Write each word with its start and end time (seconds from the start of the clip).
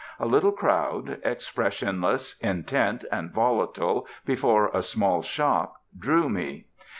A 0.19 0.25
little 0.25 0.51
crowd, 0.51 1.19
expressionless, 1.23 2.35
intent, 2.39 3.05
and 3.11 3.29
volatile, 3.31 4.07
before 4.25 4.71
a 4.73 4.81
small 4.81 5.21
shop, 5.21 5.75
drew 5.95 6.27
me. 6.27 6.65